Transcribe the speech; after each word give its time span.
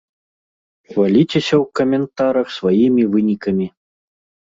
Хваліцеся 0.93 1.53
ў 1.61 1.79
каментарах 1.79 2.47
сваімі 2.57 3.03
вынікамі! 3.17 3.67